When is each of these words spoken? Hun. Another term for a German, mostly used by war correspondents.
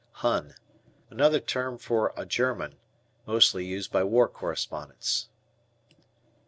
Hun. 0.23 0.55
Another 1.11 1.39
term 1.39 1.77
for 1.77 2.11
a 2.17 2.25
German, 2.25 2.79
mostly 3.27 3.63
used 3.65 3.91
by 3.91 4.03
war 4.03 4.27
correspondents. 4.27 5.29